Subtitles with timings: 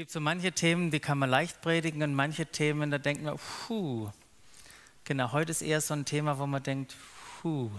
[0.00, 3.36] gibt so manche Themen, die kann man leicht predigen und manche Themen, da denkt man,
[3.36, 4.10] puh.
[5.04, 6.96] Genau, heute ist eher so ein Thema, wo man denkt,
[7.42, 7.70] puh.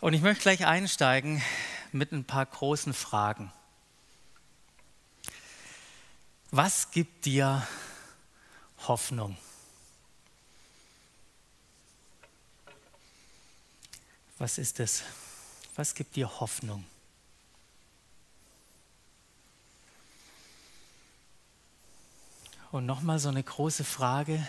[0.00, 1.40] Und ich möchte gleich einsteigen
[1.92, 3.50] mit ein paar großen Fragen.
[6.50, 7.66] Was gibt dir
[8.86, 9.34] Hoffnung?
[14.36, 15.04] Was ist es?
[15.74, 16.84] Was gibt dir Hoffnung?
[22.70, 24.46] Und nochmal so eine große Frage.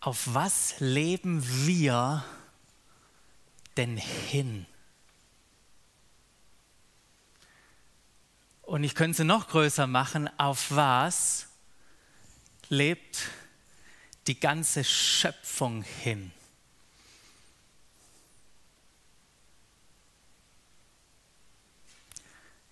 [0.00, 2.24] Auf was leben wir
[3.76, 4.66] denn hin?
[8.62, 10.30] Und ich könnte sie noch größer machen.
[10.38, 11.48] Auf was
[12.68, 13.28] lebt
[14.28, 16.30] die ganze Schöpfung hin?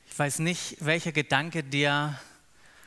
[0.06, 2.20] Ich weiß nicht, welcher Gedanke dir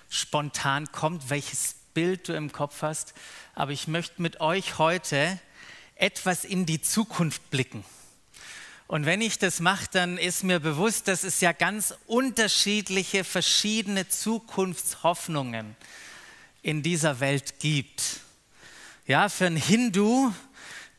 [0.09, 3.13] spontan kommt, welches Bild du im Kopf hast,
[3.53, 5.39] aber ich möchte mit euch heute
[5.95, 7.83] etwas in die Zukunft blicken.
[8.87, 14.07] Und wenn ich das mache, dann ist mir bewusst, dass es ja ganz unterschiedliche, verschiedene
[14.07, 15.75] Zukunftshoffnungen
[16.61, 18.19] in dieser Welt gibt.
[19.07, 20.33] Ja, für einen Hindu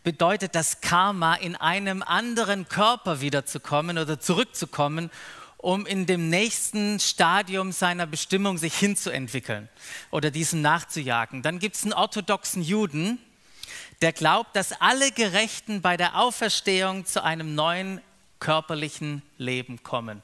[0.02, 5.10] bedeutet das Karma, in einem anderen Körper wiederzukommen oder zurückzukommen
[5.66, 9.68] um in dem nächsten Stadium seiner Bestimmung sich hinzuentwickeln
[10.12, 11.42] oder diesem nachzujagen.
[11.42, 13.18] Dann gibt es einen orthodoxen Juden,
[14.00, 18.00] der glaubt, dass alle Gerechten bei der Auferstehung zu einem neuen
[18.38, 20.22] körperlichen Leben kommen.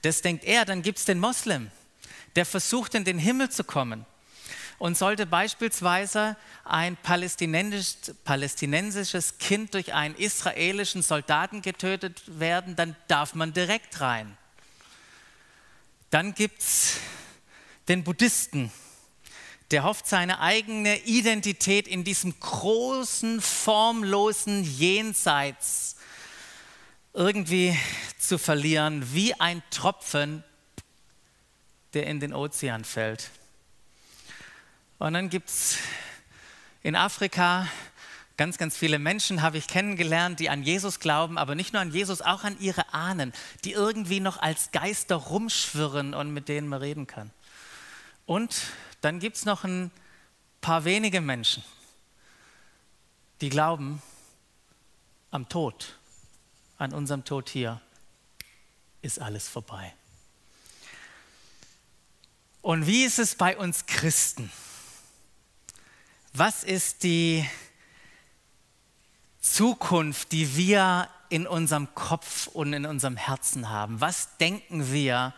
[0.00, 0.64] Das denkt er.
[0.64, 1.70] Dann gibt es den Moslem,
[2.34, 4.06] der versucht, in den Himmel zu kommen.
[4.78, 13.34] Und sollte beispielsweise ein palästinensisch, palästinensisches Kind durch einen israelischen Soldaten getötet werden, dann darf
[13.34, 14.38] man direkt rein.
[16.10, 16.96] Dann gibt es
[17.88, 18.72] den Buddhisten,
[19.70, 25.96] der hofft, seine eigene Identität in diesem großen, formlosen Jenseits
[27.12, 27.78] irgendwie
[28.18, 30.44] zu verlieren, wie ein Tropfen,
[31.92, 33.30] der in den Ozean fällt.
[34.98, 35.76] Und dann gibt es
[36.82, 37.68] in Afrika
[38.38, 41.90] Ganz, ganz viele Menschen habe ich kennengelernt, die an Jesus glauben, aber nicht nur an
[41.90, 43.32] Jesus, auch an ihre Ahnen,
[43.64, 47.32] die irgendwie noch als Geister rumschwirren und mit denen man reden kann.
[48.26, 48.62] Und
[49.00, 49.90] dann gibt es noch ein
[50.60, 51.64] paar wenige Menschen,
[53.40, 54.00] die glauben
[55.32, 55.98] am Tod,
[56.78, 57.80] an unserem Tod hier,
[59.02, 59.92] ist alles vorbei.
[62.62, 64.48] Und wie ist es bei uns Christen?
[66.34, 67.44] Was ist die
[69.40, 74.00] Zukunft, die wir in unserem Kopf und in unserem Herzen haben.
[74.00, 75.34] Was denken wir,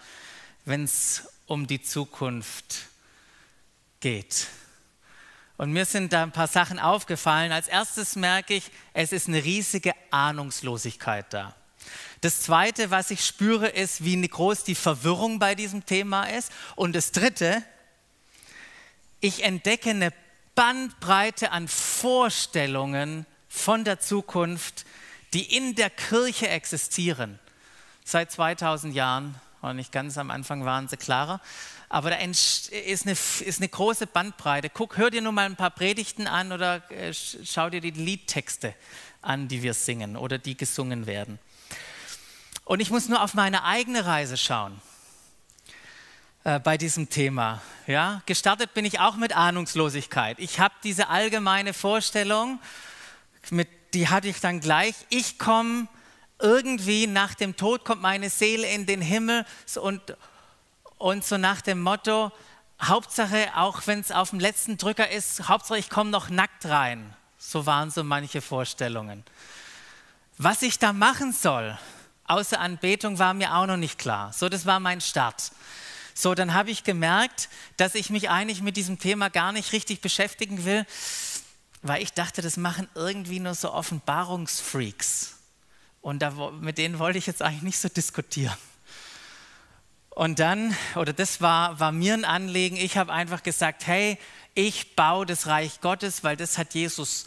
[0.65, 2.87] wenn es um die Zukunft
[4.00, 4.47] geht?
[5.56, 7.53] Und mir sind da ein paar Sachen aufgefallen.
[7.53, 11.55] Als erstes merke ich, es ist eine riesige Ahnungslosigkeit da.
[12.22, 16.50] Das Zweite, was ich spüre, ist, wie groß die Verwirrung bei diesem Thema ist.
[16.77, 17.62] Und das Dritte,
[19.21, 20.12] ich entdecke eine
[20.55, 24.87] Bandbreite an Vorstellungen, von der Zukunft,
[25.34, 27.38] die in der Kirche existieren.
[28.05, 31.41] Seit 2000 Jahren, und nicht ganz am Anfang waren sie klarer,
[31.91, 34.71] aber da ist eine, ist eine große Bandbreite.
[34.71, 38.75] Guck, hör dir nur mal ein paar Predigten an oder äh, schau dir die Liedtexte
[39.21, 41.41] an, die wir singen oder die gesungen werden.
[42.65, 44.81] Und ich muss nur auf meine eigene Reise schauen
[46.44, 47.61] äh, bei diesem Thema.
[47.88, 48.22] Ja?
[48.27, 50.38] Gestartet bin ich auch mit Ahnungslosigkeit.
[50.38, 52.61] Ich habe diese allgemeine Vorstellung,
[53.51, 54.95] mit, die hatte ich dann gleich.
[55.09, 55.89] Ich komme
[56.39, 59.45] irgendwie nach dem Tod, kommt meine Seele in den Himmel
[59.81, 60.01] und,
[60.99, 62.33] und so nach dem Motto,
[62.83, 67.15] Hauptsache, auch wenn es auf dem letzten Drücker ist, Hauptsache, ich komme noch nackt rein.
[67.39, 69.25] So waren so manche Vorstellungen.
[70.39, 71.79] Was ich da machen soll,
[72.25, 74.33] außer Anbetung, war mir auch noch nicht klar.
[74.33, 75.53] So, das war mein Start.
[76.15, 80.00] So, dann habe ich gemerkt, dass ich mich eigentlich mit diesem Thema gar nicht richtig
[80.00, 80.87] beschäftigen will
[81.82, 85.37] weil ich dachte, das machen irgendwie nur so Offenbarungsfreaks.
[86.03, 88.56] Und da, mit denen wollte ich jetzt eigentlich nicht so diskutieren.
[90.11, 94.19] Und dann, oder das war, war mir ein Anliegen, ich habe einfach gesagt, hey,
[94.55, 97.27] ich baue das Reich Gottes, weil das hat Jesus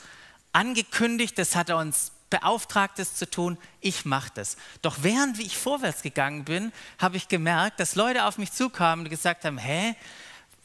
[0.52, 4.58] angekündigt, das hat er uns beauftragt, das zu tun, ich mache das.
[4.82, 9.10] Doch während ich vorwärts gegangen bin, habe ich gemerkt, dass Leute auf mich zukamen und
[9.10, 9.96] gesagt haben, hä,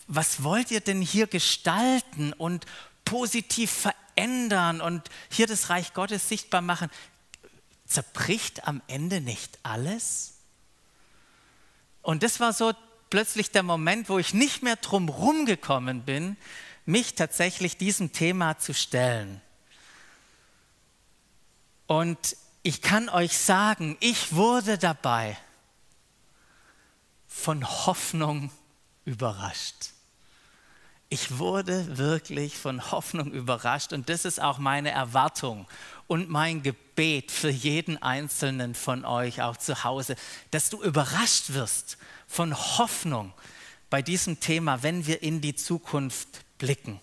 [0.06, 2.64] was wollt ihr denn hier gestalten und
[3.08, 6.90] positiv verändern und hier das Reich Gottes sichtbar machen,
[7.86, 10.34] zerbricht am Ende nicht alles?
[12.02, 12.72] Und das war so
[13.10, 16.36] plötzlich der Moment, wo ich nicht mehr drum rumgekommen bin,
[16.84, 19.40] mich tatsächlich diesem Thema zu stellen.
[21.86, 25.38] Und ich kann euch sagen, ich wurde dabei
[27.26, 28.50] von Hoffnung
[29.04, 29.92] überrascht.
[31.10, 35.66] Ich wurde wirklich von Hoffnung überrascht und das ist auch meine Erwartung
[36.06, 40.16] und mein Gebet für jeden einzelnen von euch auch zu Hause,
[40.50, 41.96] dass du überrascht wirst
[42.26, 43.32] von Hoffnung
[43.88, 46.28] bei diesem Thema, wenn wir in die Zukunft
[46.58, 47.00] blicken.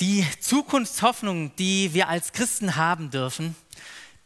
[0.00, 3.54] Die Zukunftshoffnung, die wir als Christen haben dürfen,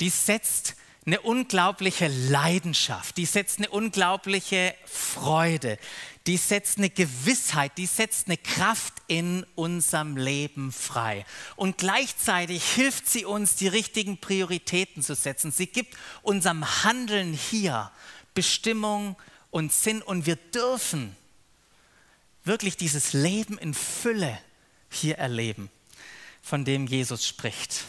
[0.00, 5.78] die setzt eine unglaubliche Leidenschaft, die setzt eine unglaubliche Freude,
[6.26, 11.24] die setzt eine Gewissheit, die setzt eine Kraft in unserem Leben frei.
[11.56, 15.50] Und gleichzeitig hilft sie uns, die richtigen Prioritäten zu setzen.
[15.50, 17.90] Sie gibt unserem Handeln hier
[18.34, 19.16] Bestimmung
[19.50, 21.16] und Sinn und wir dürfen
[22.44, 24.38] wirklich dieses Leben in Fülle
[24.90, 25.70] hier erleben,
[26.42, 27.84] von dem Jesus spricht.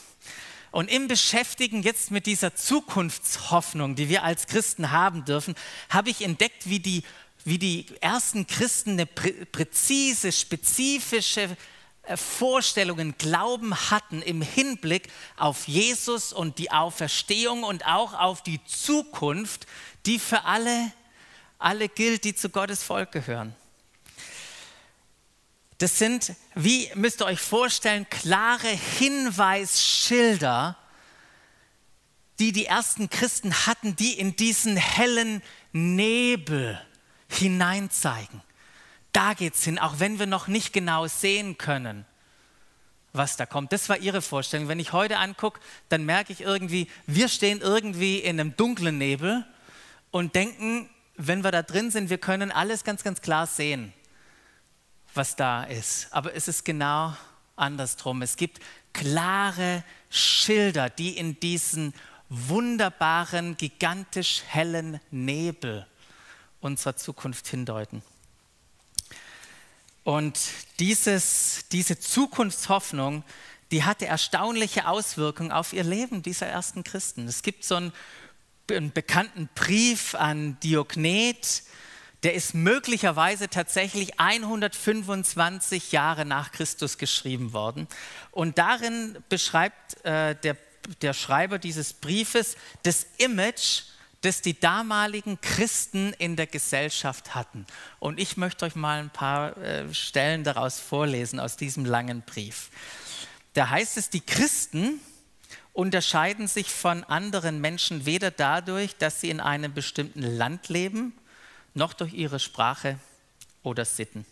[0.71, 5.53] Und im Beschäftigen jetzt mit dieser Zukunftshoffnung, die wir als Christen haben dürfen,
[5.89, 7.03] habe ich entdeckt, wie die,
[7.45, 11.57] wie die ersten Christen eine prä präzise, spezifische
[12.03, 18.63] äh, Vorstellungen, Glauben hatten im Hinblick auf Jesus und die Auferstehung und auch auf die
[18.65, 19.67] Zukunft,
[20.05, 20.91] die für alle,
[21.59, 23.55] alle gilt, die zu Gottes Volk gehören.
[25.79, 30.77] Das sind, wie müsst ihr euch vorstellen, klare Hinweisschilder,
[32.39, 35.41] die die ersten Christen hatten, die in diesen hellen
[35.71, 36.79] Nebel
[37.33, 38.41] hineinzeigen.
[39.11, 42.05] Da geht es hin, auch wenn wir noch nicht genau sehen können,
[43.11, 43.71] was da kommt.
[43.71, 44.67] Das war ihre Vorstellung.
[44.67, 45.59] Wenn ich heute angucke,
[45.89, 49.45] dann merke ich irgendwie, wir stehen irgendwie in einem dunklen Nebel
[50.09, 53.93] und denken, wenn wir da drin sind, wir können alles ganz, ganz klar sehen
[55.13, 56.07] was da ist.
[56.11, 57.15] Aber es ist genau
[57.55, 58.21] andersrum.
[58.21, 58.59] Es gibt
[58.93, 61.93] klare Schilder, die in diesen
[62.29, 65.87] wunderbaren, gigantisch hellen Nebel
[66.63, 68.01] unserer Zukunft hindeuten.
[70.03, 70.39] Und
[70.79, 73.23] dieses, diese Zukunftshoffnung,
[73.71, 77.27] die hatte erstaunliche Auswirkungen auf ihr Leben dieser ersten Christen.
[77.27, 77.93] Es gibt so einen,
[78.69, 81.63] einen bekannten Brief an Diognet,
[82.23, 87.87] der ist möglicherweise tatsächlich 125 Jahre nach Christus geschrieben worden.
[88.31, 90.55] Und darin beschreibt äh, der,
[91.01, 93.83] der Schreiber dieses Briefes das Image,
[94.23, 97.65] das die damaligen Christen in der Gesellschaft hatten.
[97.99, 102.69] Und ich möchte euch mal ein paar äh, Stellen daraus vorlesen aus diesem langen Brief.
[103.53, 105.01] Da heißt es, die Christen
[105.73, 111.13] unterscheiden sich von anderen Menschen weder dadurch, dass sie in einem bestimmten Land leben,
[111.73, 112.97] noch durch ihre Sprache
[113.61, 114.25] oder Sitten.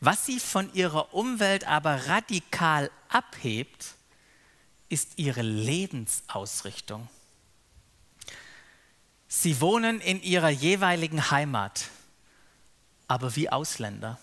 [0.00, 3.94] Was sie von ihrer Umwelt aber radikal abhebt,
[4.88, 7.08] ist ihre Lebensausrichtung.
[9.34, 11.86] Sie wohnen in ihrer jeweiligen Heimat,
[13.08, 14.18] aber wie Ausländer.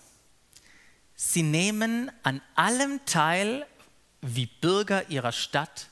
[1.15, 3.65] Sie nehmen an allem teil
[4.21, 5.87] wie Bürger ihrer Stadt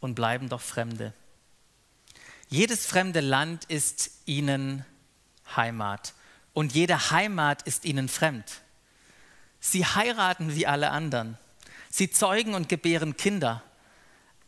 [0.00, 1.14] und bleiben doch Fremde.
[2.48, 4.84] Jedes fremde Land ist ihnen
[5.54, 6.12] Heimat
[6.52, 8.60] und jede Heimat ist ihnen fremd.
[9.60, 11.38] Sie heiraten wie alle anderen.
[11.90, 13.62] Sie zeugen und gebären Kinder,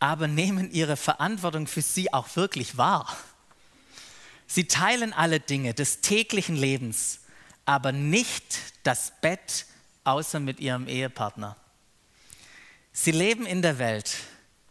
[0.01, 3.17] aber nehmen ihre Verantwortung für sie auch wirklich wahr.
[4.47, 7.21] Sie teilen alle Dinge des täglichen Lebens,
[7.65, 9.67] aber nicht das Bett
[10.05, 11.57] außer mit ihrem Ehepartner.
[12.93, 14.17] Sie leben in der Welt,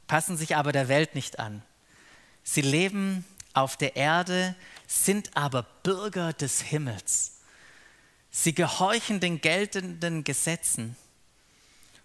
[0.08, 1.62] passen sich aber der Welt nicht an.
[2.44, 4.56] Sie leben auf der Erde,
[4.88, 7.40] sind aber Bürger des Himmels.
[8.32, 10.96] Sie gehorchen den geltenden Gesetzen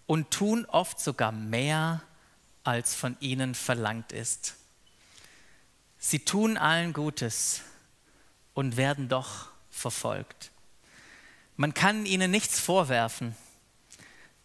[0.05, 2.01] und tun oft sogar mehr,
[2.63, 4.55] als von ihnen verlangt ist.
[5.99, 7.61] Sie tun allen Gutes
[8.53, 10.51] und werden doch verfolgt.
[11.57, 13.35] Man kann ihnen nichts vorwerfen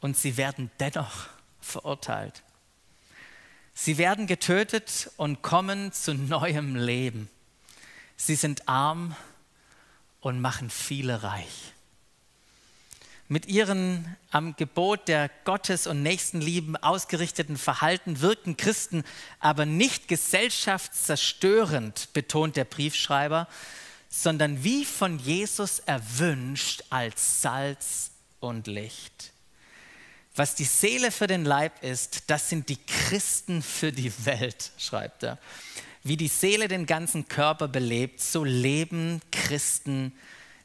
[0.00, 1.28] und sie werden dennoch
[1.60, 2.42] verurteilt.
[3.72, 7.30] Sie werden getötet und kommen zu neuem Leben.
[8.16, 9.16] Sie sind arm
[10.20, 11.73] und machen viele reich.
[13.26, 19.02] Mit ihren am Gebot der Gottes- und Nächstenlieben ausgerichteten Verhalten wirken Christen
[19.40, 23.48] aber nicht gesellschaftszerstörend, betont der Briefschreiber,
[24.10, 29.32] sondern wie von Jesus erwünscht als Salz und Licht.
[30.36, 35.22] Was die Seele für den Leib ist, das sind die Christen für die Welt, schreibt
[35.22, 35.38] er.
[36.02, 40.12] wie die Seele den ganzen Körper belebt, so leben Christen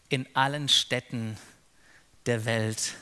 [0.10, 1.38] in allen Städten
[2.30, 2.94] der Welt.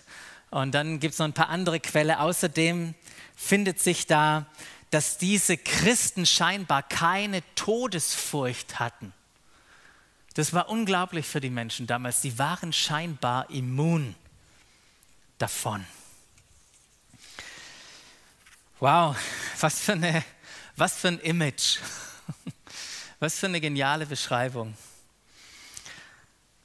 [0.49, 2.15] Und dann gibt es noch ein paar andere Quellen.
[2.15, 2.95] Außerdem
[3.35, 4.45] findet sich da,
[4.89, 9.11] dass diese Christen scheinbar keine Todesfurcht hatten.
[10.33, 12.21] Das war unglaublich für die Menschen damals.
[12.21, 14.15] Sie waren scheinbar immun
[15.37, 15.85] davon.
[18.79, 19.17] Wow,
[19.59, 20.23] was für, eine,
[20.75, 21.79] was für ein Image.
[23.19, 24.77] Was für eine geniale Beschreibung.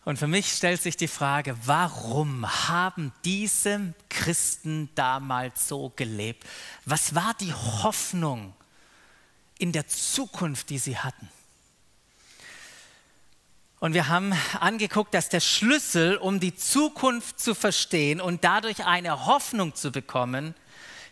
[0.05, 6.45] Und für mich stellt sich die Frage, warum haben diese Christen damals so gelebt?
[6.85, 8.55] Was war die Hoffnung
[9.59, 11.29] in der Zukunft, die sie hatten?
[13.79, 19.27] Und wir haben angeguckt, dass der Schlüssel, um die Zukunft zu verstehen und dadurch eine
[19.27, 20.55] Hoffnung zu bekommen,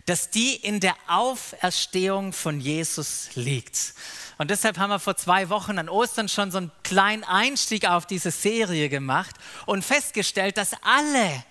[0.07, 3.95] dass die in der Auferstehung von Jesus liegt.
[4.41, 8.07] Und deshalb haben wir vor zwei Wochen an Ostern schon so einen kleinen Einstieg auf
[8.07, 11.45] diese Serie gemacht und festgestellt, dass alle,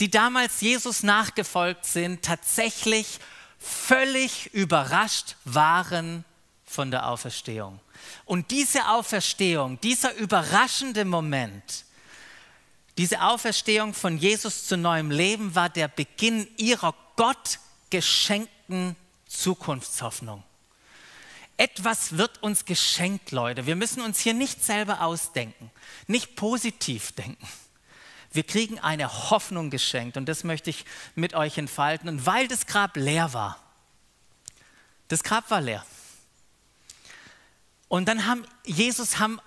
[0.00, 3.20] die damals Jesus nachgefolgt sind, tatsächlich
[3.60, 6.24] völlig überrascht waren
[6.64, 7.78] von der Auferstehung.
[8.24, 11.84] Und diese Auferstehung, dieser überraschende Moment,
[12.98, 18.96] diese Auferstehung von Jesus zu neuem Leben war der Beginn ihrer Gott geschenkten
[19.28, 20.42] Zukunftshoffnung.
[21.62, 23.66] Etwas wird uns geschenkt, Leute.
[23.66, 25.70] Wir müssen uns hier nicht selber ausdenken,
[26.08, 27.46] nicht positiv denken.
[28.32, 32.08] Wir kriegen eine Hoffnung geschenkt und das möchte ich mit euch entfalten.
[32.08, 33.62] Und weil das Grab leer war,
[35.06, 35.86] das Grab war leer.
[37.86, 39.38] Und dann haben Jesus haben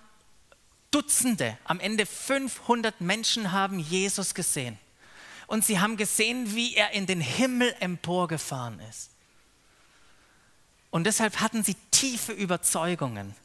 [0.92, 4.80] Dutzende, am Ende 500 Menschen haben Jesus gesehen.
[5.48, 9.15] Und sie haben gesehen, wie er in den Himmel emporgefahren ist.
[10.96, 13.36] Und deshalb hatten sie tiefe Überzeugungen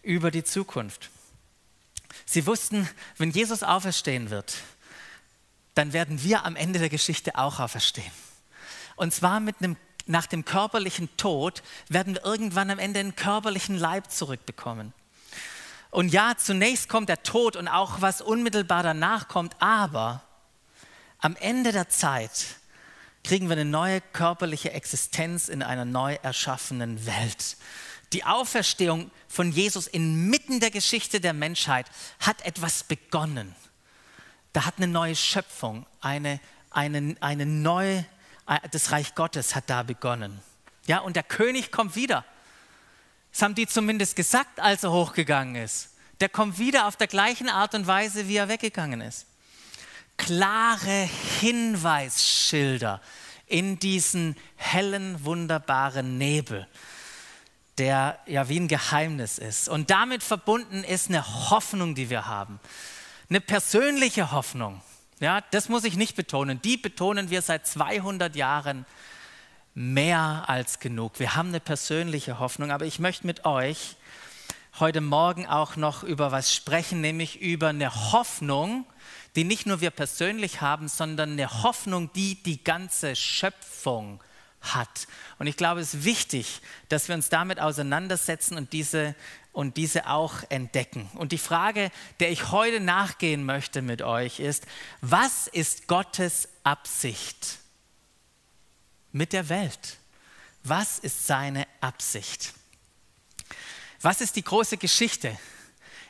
[0.00, 1.10] über die Zukunft.
[2.24, 4.54] Sie wussten, wenn Jesus auferstehen wird,
[5.74, 8.10] dann werden wir am Ende der Geschichte auch auferstehen.
[8.96, 13.76] Und zwar mit einem nach dem körperlichen Tod werden wir irgendwann am Ende einen körperlichen
[13.76, 14.94] Leib zurückbekommen.
[15.90, 20.22] Und ja, zunächst kommt der Tod und auch was unmittelbar danach kommt, aber
[21.18, 22.56] am Ende der Zeit
[23.24, 27.56] kriegen wir eine neue körperliche Existenz in einer neu erschaffenen Welt.
[28.12, 31.86] Die Auferstehung von Jesus inmitten der Geschichte der Menschheit
[32.18, 33.54] hat etwas begonnen.
[34.52, 38.04] Da hat eine neue Schöpfung, eine, eine, eine neue
[38.70, 40.40] das Reich Gottes hat da begonnen.
[40.86, 42.24] Ja, und der König kommt wieder.
[43.32, 45.90] Das haben die zumindest gesagt, als er hochgegangen ist.
[46.20, 49.26] Der kommt wieder auf der gleichen Art und Weise, wie er weggegangen ist.
[50.20, 51.08] Klare
[51.40, 53.00] Hinweisschilder
[53.46, 56.68] in diesen hellen, wunderbaren Nebel,
[57.78, 59.68] der ja wie ein Geheimnis ist.
[59.68, 62.60] Und damit verbunden ist eine Hoffnung, die wir haben.
[63.30, 64.82] Eine persönliche Hoffnung.
[65.20, 66.60] Ja, das muss ich nicht betonen.
[66.60, 68.84] Die betonen wir seit 200 Jahren
[69.74, 71.18] mehr als genug.
[71.18, 73.96] Wir haben eine persönliche Hoffnung, aber ich möchte mit euch
[74.78, 78.86] heute Morgen auch noch über was sprechen, nämlich über eine Hoffnung,
[79.36, 84.22] die nicht nur wir persönlich haben, sondern eine Hoffnung, die die ganze Schöpfung
[84.60, 85.06] hat.
[85.38, 89.14] Und ich glaube, es ist wichtig, dass wir uns damit auseinandersetzen und diese
[89.52, 91.10] und diese auch entdecken.
[91.14, 94.64] Und die Frage, der ich heute nachgehen möchte mit euch, ist,
[95.00, 97.58] was ist Gottes Absicht
[99.10, 99.98] mit der Welt?
[100.62, 102.54] Was ist seine Absicht?
[104.02, 105.38] Was ist die große Geschichte,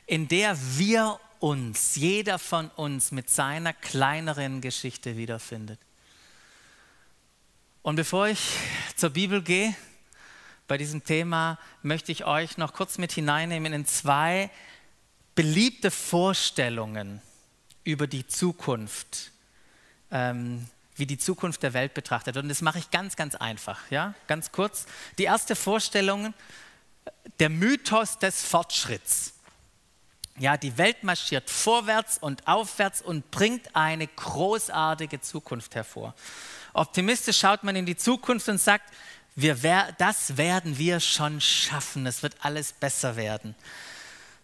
[0.06, 5.80] in der wir uns, jeder von uns mit seiner kleineren Geschichte wiederfindet?
[7.82, 8.38] Und bevor ich
[8.94, 9.74] zur Bibel gehe,
[10.68, 14.50] bei diesem Thema möchte ich euch noch kurz mit hineinnehmen in zwei
[15.34, 17.20] beliebte Vorstellungen
[17.82, 19.32] über die Zukunft,
[20.12, 22.36] ähm, wie die Zukunft der Welt betrachtet.
[22.36, 24.86] Und das mache ich ganz, ganz einfach, ja, ganz kurz.
[25.18, 26.34] Die erste Vorstellung,
[27.38, 29.34] der Mythos des Fortschritts.
[30.38, 36.14] Ja, die Welt marschiert vorwärts und aufwärts und bringt eine großartige Zukunft hervor.
[36.72, 38.90] Optimistisch schaut man in die Zukunft und sagt,
[39.36, 42.06] wir, das werden wir schon schaffen.
[42.06, 43.54] Es wird alles besser werden.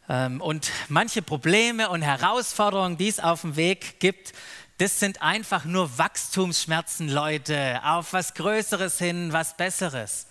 [0.09, 4.33] Ähm, und manche Probleme und Herausforderungen, die es auf dem Weg gibt,
[4.79, 10.27] das sind einfach nur Wachstumsschmerzen, Leute, auf was Größeres hin, was Besseres.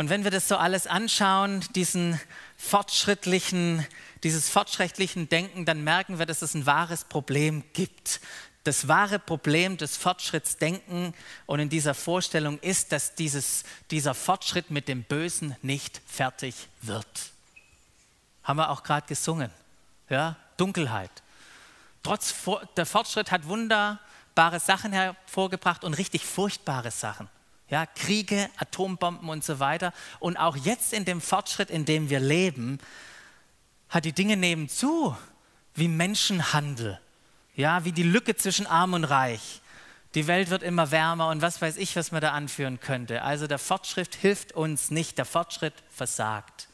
[0.00, 2.18] Und wenn wir das so alles anschauen, diesen
[2.56, 3.86] fortschrittlichen,
[4.22, 8.22] dieses fortschrittlichen Denken, dann merken wir, dass es ein wahres Problem gibt.
[8.64, 11.12] Das wahre Problem des Fortschrittsdenken
[11.44, 17.06] und in dieser Vorstellung ist, dass dieses, dieser Fortschritt mit dem Bösen nicht fertig wird.
[18.42, 19.50] Haben wir auch gerade gesungen.
[20.08, 21.12] Ja, Dunkelheit.
[22.02, 22.34] Trotz
[22.74, 27.28] der Fortschritt hat wunderbare Sachen hervorgebracht und richtig furchtbare Sachen.
[27.70, 29.92] Ja, Kriege, Atombomben und so weiter.
[30.18, 32.78] Und auch jetzt in dem Fortschritt, in dem wir leben,
[33.88, 35.16] hat die Dinge nebenzu,
[35.74, 37.00] wie Menschenhandel,
[37.54, 39.60] ja, wie die Lücke zwischen Arm und Reich.
[40.14, 43.22] Die Welt wird immer wärmer und was weiß ich, was man da anführen könnte.
[43.22, 46.68] Also der Fortschritt hilft uns nicht, der Fortschritt versagt.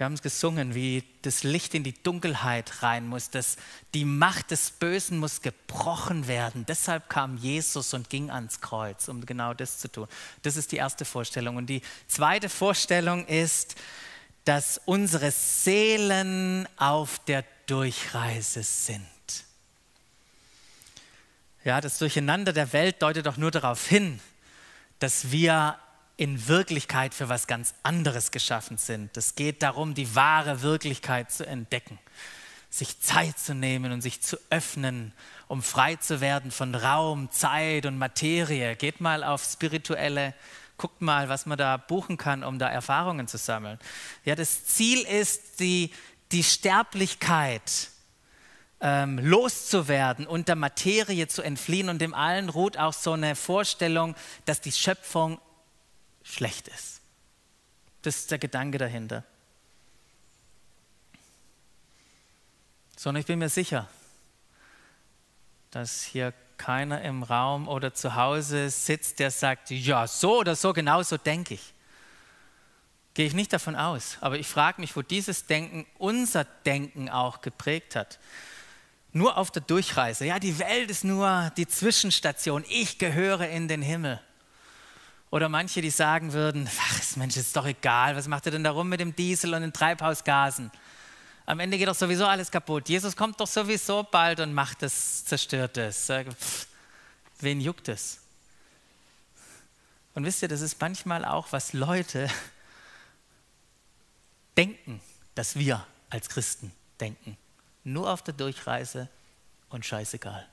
[0.00, 3.58] Wir haben es gesungen, wie das Licht in die Dunkelheit rein muss, dass
[3.92, 6.64] die Macht des Bösen muss gebrochen werden.
[6.66, 10.08] Deshalb kam Jesus und ging ans Kreuz, um genau das zu tun.
[10.40, 11.56] Das ist die erste Vorstellung.
[11.56, 13.74] Und die zweite Vorstellung ist,
[14.46, 19.04] dass unsere Seelen auf der Durchreise sind.
[21.62, 24.18] Ja, das Durcheinander der Welt deutet doch nur darauf hin,
[24.98, 25.78] dass wir
[26.20, 29.16] in Wirklichkeit für was ganz anderes geschaffen sind.
[29.16, 31.98] Es geht darum, die wahre Wirklichkeit zu entdecken,
[32.68, 35.14] sich Zeit zu nehmen und sich zu öffnen,
[35.48, 38.76] um frei zu werden von Raum, Zeit und Materie.
[38.76, 40.34] Geht mal auf spirituelle,
[40.76, 43.78] guckt mal, was man da buchen kann, um da Erfahrungen zu sammeln.
[44.26, 45.90] Ja, das Ziel ist, die,
[46.32, 47.88] die Sterblichkeit
[48.82, 54.14] ähm, loszuwerden und der Materie zu entfliehen und dem allen ruht auch so eine Vorstellung,
[54.44, 55.40] dass die Schöpfung
[56.22, 57.00] schlecht ist.
[58.02, 59.24] Das ist der Gedanke dahinter.
[62.96, 63.88] Sondern ich bin mir sicher,
[65.70, 70.72] dass hier keiner im Raum oder zu Hause sitzt, der sagt, ja, so oder so,
[70.72, 71.72] genau so denke ich.
[73.14, 74.18] Gehe ich nicht davon aus.
[74.20, 78.18] Aber ich frage mich, wo dieses Denken unser Denken auch geprägt hat.
[79.12, 80.26] Nur auf der Durchreise.
[80.26, 82.64] Ja, die Welt ist nur die Zwischenstation.
[82.68, 84.20] Ich gehöre in den Himmel.
[85.30, 88.72] Oder manche, die sagen würden, ach Mensch, ist doch egal, was macht ihr denn da
[88.72, 90.70] rum mit dem Diesel und den Treibhausgasen?
[91.46, 92.88] Am Ende geht doch sowieso alles kaputt.
[92.88, 96.08] Jesus kommt doch sowieso bald und macht es, zerstört es.
[97.40, 98.18] Wen juckt es?
[100.14, 102.28] Und wisst ihr, das ist manchmal auch, was Leute
[104.56, 105.00] denken,
[105.34, 107.36] dass wir als Christen denken.
[107.84, 109.08] Nur auf der Durchreise
[109.70, 110.46] und scheißegal.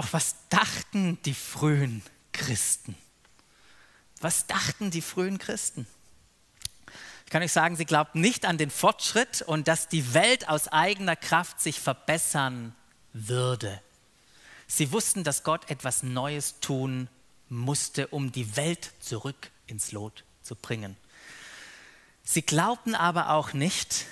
[0.00, 2.94] Doch was dachten die frühen Christen?
[4.22, 5.86] Was dachten die frühen Christen?
[7.26, 10.68] Ich kann euch sagen, sie glaubten nicht an den Fortschritt und dass die Welt aus
[10.68, 12.74] eigener Kraft sich verbessern
[13.12, 13.78] würde.
[14.66, 17.10] Sie wussten, dass Gott etwas Neues tun
[17.50, 20.96] musste, um die Welt zurück ins Lot zu bringen.
[22.24, 24.06] Sie glaubten aber auch nicht,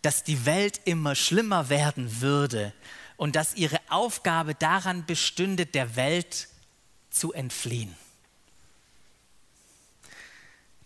[0.00, 2.72] dass die Welt immer schlimmer werden würde,
[3.18, 6.48] und dass ihre Aufgabe daran bestünde, der Welt
[7.10, 7.94] zu entfliehen.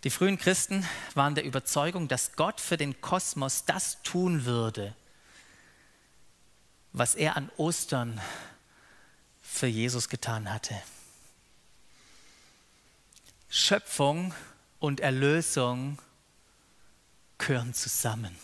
[0.03, 4.95] Die frühen Christen waren der Überzeugung, dass Gott für den Kosmos das tun würde,
[6.91, 8.19] was er an Ostern
[9.41, 10.75] für Jesus getan hatte.
[13.47, 14.33] Schöpfung
[14.79, 15.99] und Erlösung
[17.37, 18.35] gehören zusammen.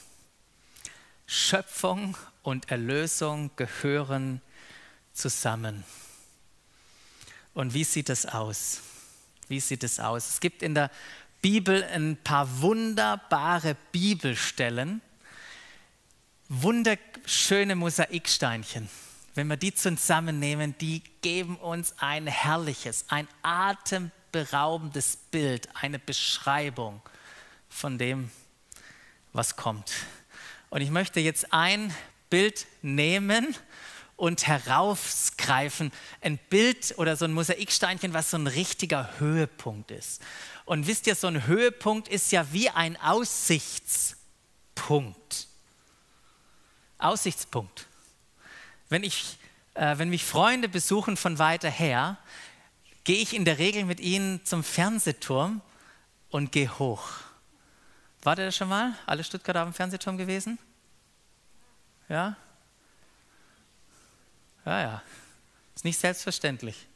[1.25, 4.41] Schöpfung und Erlösung gehören
[5.13, 5.83] zusammen.
[7.53, 8.81] Und wie sieht das aus?
[9.47, 10.29] Wie sieht es aus?
[10.29, 10.91] Es gibt in der
[11.41, 15.01] Bibel ein paar wunderbare Bibelstellen,
[16.47, 18.89] wunderschöne Mosaiksteinchen.
[19.35, 27.01] Wenn wir die zusammennehmen, die geben uns ein herrliches, ein atemberaubendes Bild, eine Beschreibung
[27.69, 28.31] von dem,
[29.31, 29.91] was kommt.
[30.69, 31.93] Und ich möchte jetzt ein
[32.29, 33.55] Bild nehmen
[34.15, 35.91] und herausgreifen.
[36.21, 40.21] Ein Bild oder so ein Mosaiksteinchen, was so ein richtiger Höhepunkt ist.
[40.65, 45.47] Und wisst ihr, so ein Höhepunkt ist ja wie ein Aussichtspunkt.
[46.97, 47.87] Aussichtspunkt.
[48.89, 49.37] Wenn, ich,
[49.73, 52.17] äh, wenn mich Freunde besuchen von weiter her,
[53.05, 55.61] gehe ich in der Regel mit ihnen zum Fernsehturm
[56.29, 57.07] und gehe hoch.
[58.21, 58.93] War der schon mal?
[59.05, 60.59] Alle Stuttgarter dem Fernsehturm gewesen?
[62.09, 62.35] Ja?
[64.65, 65.03] Ja, ja.
[65.75, 66.87] Ist nicht selbstverständlich.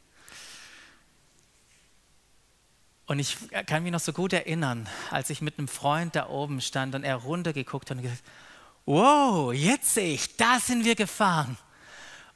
[3.05, 6.61] Und ich kann mich noch so gut erinnern, als ich mit einem Freund da oben
[6.61, 8.23] stand und er runtergeguckt hat und gesagt,
[8.85, 11.57] wow, jetzt sehe ich, da sind wir gefahren.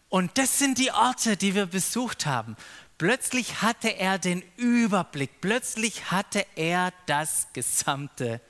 [0.09, 2.55] Und das sind die Orte, die wir besucht haben.
[2.97, 8.41] Plötzlich hatte er den Überblick, plötzlich hatte er das gesamte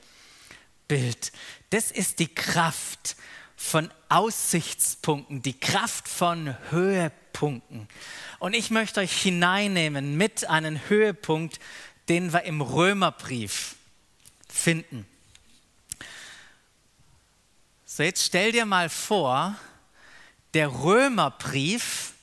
[0.86, 1.32] Bild.
[1.70, 3.16] Das ist die Kraft
[3.58, 7.88] von Aussichtspunkten, die Kraft von Höhepunkten.
[8.38, 11.58] Und ich möchte euch hineinnehmen mit einem Höhepunkt,
[12.08, 13.74] den wir im Römerbrief
[14.48, 15.06] finden.
[17.84, 19.56] So, jetzt stell dir mal vor,
[20.54, 22.14] der Römerbrief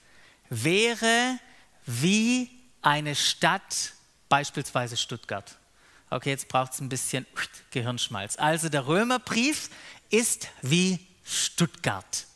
[0.49, 1.37] wäre
[1.85, 2.49] wie
[2.81, 3.91] eine Stadt,
[4.29, 5.57] beispielsweise Stuttgart.
[6.09, 7.25] Okay, jetzt braucht es ein bisschen
[7.71, 8.37] Gehirnschmalz.
[8.37, 9.69] Also der Römerbrief
[10.09, 12.27] ist wie Stuttgart.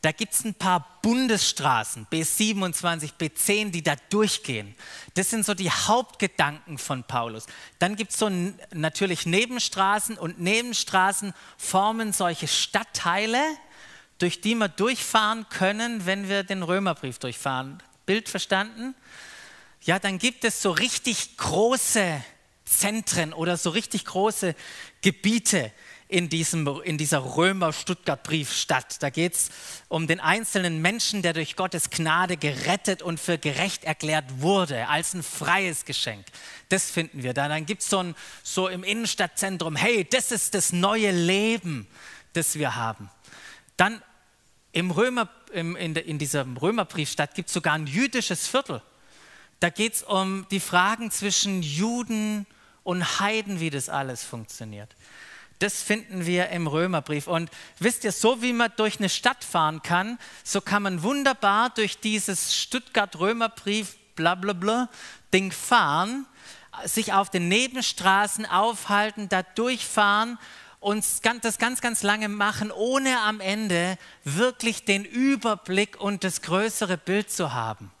[0.00, 4.74] Da gibt es ein paar Bundesstraßen, B27, B10, die da durchgehen.
[5.14, 7.46] Das sind so die Hauptgedanken von Paulus.
[7.78, 8.28] Dann gibt es so
[8.72, 13.40] natürlich Nebenstraßen und Nebenstraßen formen solche Stadtteile,
[14.18, 17.80] durch die wir durchfahren können, wenn wir den Römerbrief durchfahren.
[18.04, 18.96] Bild verstanden?
[19.82, 22.24] Ja, dann gibt es so richtig große
[22.64, 24.56] Zentren oder so richtig große
[25.00, 25.70] Gebiete
[26.12, 29.02] in, diesem, in dieser Römer-Stuttgart-Briefstadt.
[29.02, 29.50] Da geht es
[29.88, 35.14] um den einzelnen Menschen, der durch Gottes Gnade gerettet und für gerecht erklärt wurde, als
[35.14, 36.26] ein freies Geschenk.
[36.68, 37.48] Das finden wir da.
[37.48, 41.88] Dann gibt es so, ein, so im Innenstadtzentrum, hey, das ist das neue Leben,
[42.34, 43.10] das wir haben.
[43.78, 44.02] Dann
[44.72, 48.82] im Römer, im, in, in dieser Römerbriefstadt gibt es sogar ein jüdisches Viertel.
[49.60, 52.46] Da geht es um die Fragen zwischen Juden
[52.82, 54.94] und Heiden, wie das alles funktioniert.
[55.62, 57.28] Das finden wir im Römerbrief.
[57.28, 57.48] Und
[57.78, 62.00] wisst ihr, so wie man durch eine Stadt fahren kann, so kann man wunderbar durch
[62.00, 64.88] dieses Stuttgart-Römerbrief, blablabla,
[65.32, 66.26] Ding fahren,
[66.84, 70.36] sich auf den Nebenstraßen aufhalten, da durchfahren
[70.80, 71.06] und
[71.42, 77.30] das ganz, ganz lange machen, ohne am Ende wirklich den Überblick und das größere Bild
[77.30, 77.92] zu haben.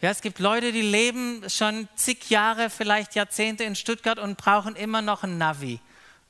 [0.00, 4.74] Ja, es gibt Leute, die leben schon zig Jahre, vielleicht Jahrzehnte in Stuttgart und brauchen
[4.74, 5.78] immer noch ein Navi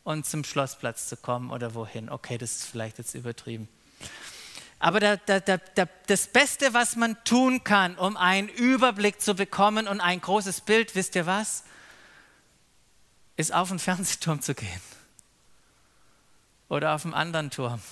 [0.08, 2.08] und zum Schlossplatz zu kommen oder wohin.
[2.08, 3.68] Okay, das ist vielleicht jetzt übertrieben.
[4.78, 9.86] Aber der, der, der, das Beste, was man tun kann, um einen Überblick zu bekommen
[9.86, 11.62] und ein großes Bild, wisst ihr was?
[13.36, 14.80] Ist auf den Fernsehturm zu gehen.
[16.70, 17.82] Oder auf einen anderen Turm.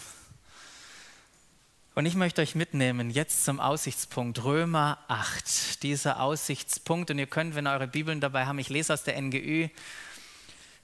[1.95, 5.83] Und ich möchte euch mitnehmen jetzt zum Aussichtspunkt Römer 8.
[5.83, 9.69] Dieser Aussichtspunkt, und ihr könnt, wenn eure Bibeln dabei haben, ich lese aus der NGÜ,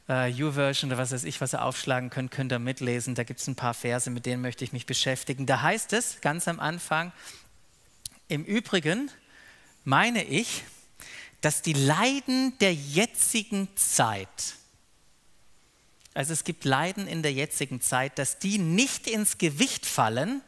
[0.09, 3.15] äh, oder was weiß ich, was ihr aufschlagen könnt, könnt ihr mitlesen.
[3.15, 5.47] Da gibt es ein paar Verse, mit denen möchte ich mich beschäftigen.
[5.47, 7.13] Da heißt es ganz am Anfang,
[8.29, 9.11] im Übrigen
[9.85, 10.65] meine ich,
[11.41, 14.55] dass die Leiden der jetzigen Zeit,
[16.15, 20.41] also es gibt Leiden in der jetzigen Zeit, dass die nicht ins Gewicht fallen,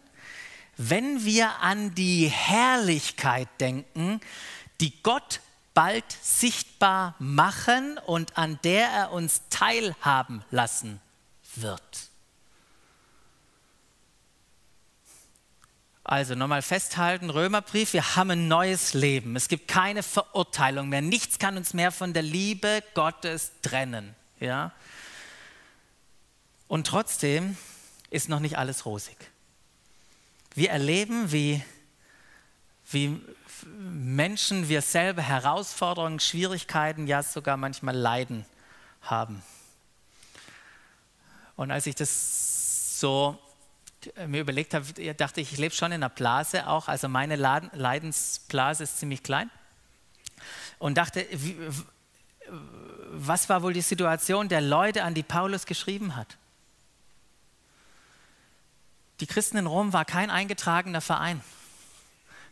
[0.76, 4.20] wenn wir an die Herrlichkeit denken,
[4.80, 5.40] die Gott
[5.74, 11.00] bald sichtbar machen und an der er uns teilhaben lassen
[11.56, 12.10] wird.
[16.06, 19.37] Also nochmal festhalten, Römerbrief, wir haben ein neues Leben.
[19.37, 21.00] Es gibt keine Verurteilung mehr.
[21.00, 24.14] Nichts kann uns mehr von der Liebe Gottes trennen.
[24.38, 24.72] Ja?
[26.68, 27.56] Und trotzdem
[28.10, 29.16] ist noch nicht alles rosig.
[30.54, 31.62] Wir erleben, wie,
[32.90, 33.18] wie
[33.66, 38.44] Menschen, wir selber Herausforderungen, Schwierigkeiten, ja sogar manchmal Leiden
[39.03, 39.42] haben.
[41.57, 43.38] Und als ich das so
[44.27, 48.83] mir überlegt habe, dachte ich, ich lebe schon in einer Blase auch, also meine Leidensblase
[48.83, 49.50] ist ziemlich klein.
[50.79, 51.27] Und dachte,
[53.11, 56.37] was war wohl die Situation der Leute, an die Paulus geschrieben hat?
[59.20, 61.40] Die Christen in Rom war kein eingetragener Verein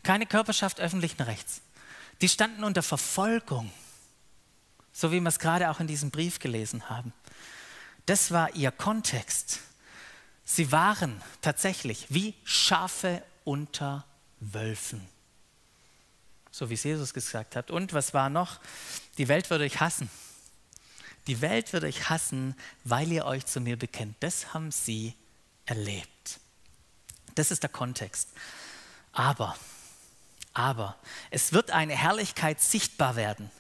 [0.02, 1.60] keine Körperschaft öffentlichen Rechts.
[2.20, 3.72] Die standen unter Verfolgung,
[4.92, 7.12] so wie wir es gerade auch in diesem Brief gelesen haben.
[8.06, 9.60] Das war ihr Kontext.
[10.44, 14.04] Sie waren tatsächlich wie Schafe unter
[14.40, 15.06] Wölfen.
[16.50, 17.70] So wie es Jesus gesagt hat.
[17.70, 18.60] Und was war noch?
[19.18, 20.10] Die Welt würde euch hassen.
[21.26, 24.16] Die Welt würde euch hassen, weil ihr euch zu mir bekennt.
[24.20, 25.14] Das haben sie
[25.64, 26.40] erlebt.
[27.34, 28.28] Das ist der Kontext.
[29.12, 29.56] Aber
[30.54, 30.96] aber
[31.30, 33.50] es wird eine Herrlichkeit sichtbar werden.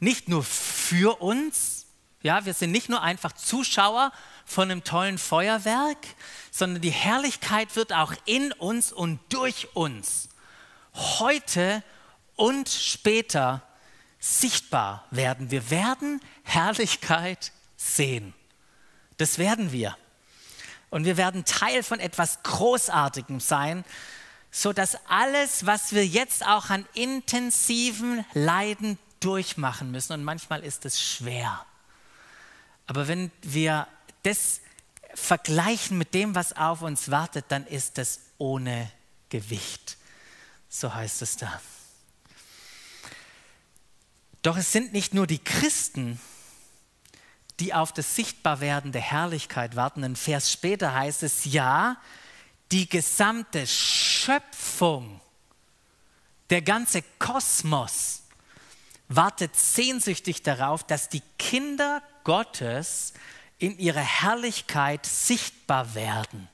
[0.00, 1.86] Nicht nur für uns,
[2.22, 4.12] ja, wir sind nicht nur einfach Zuschauer
[4.44, 5.98] von einem tollen Feuerwerk,
[6.50, 10.28] sondern die Herrlichkeit wird auch in uns und durch uns
[10.94, 11.82] heute
[12.36, 13.62] und später
[14.18, 15.50] sichtbar werden.
[15.50, 18.34] Wir werden Herrlichkeit sehen.
[19.16, 19.96] Das werden wir.
[20.90, 23.84] Und wir werden Teil von etwas Großartigem sein,
[24.50, 30.84] so dass alles, was wir jetzt auch an intensiven Leiden durchmachen müssen, und manchmal ist
[30.84, 31.64] es schwer,
[32.86, 33.86] Aber wenn wir
[34.22, 34.60] das
[35.14, 38.90] vergleichen mit dem, was auf uns wartet, dann ist das ohne
[39.28, 39.98] Gewicht.
[40.70, 41.60] So heißt es da.
[44.42, 46.18] Doch es sind nicht nur die Christen,
[47.60, 50.04] die auf das Sichtbarwerden der Herrlichkeit warten.
[50.04, 52.00] Ein Vers später heißt es, ja,
[52.70, 53.66] die gesamte
[54.28, 55.22] Schöpfung,
[56.50, 58.24] der ganze Kosmos
[59.08, 63.14] wartet sehnsüchtig darauf, dass die Kinder Gottes
[63.58, 66.46] in ihrer Herrlichkeit sichtbar werden.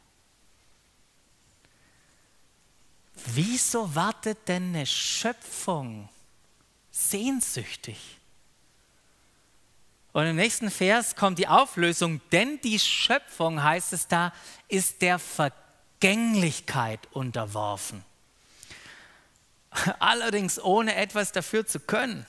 [3.27, 6.09] Wieso wartet denn eine Schöpfung
[6.93, 7.99] sehnsüchtig?
[10.13, 14.33] Und im nächsten Vers kommt die Auflösung, denn die Schöpfung, heißt es da,
[14.69, 15.19] ist der
[16.01, 18.05] Vergänglichkeit unterworfen.
[19.99, 22.27] Allerdings ohne etwas dafür zu können.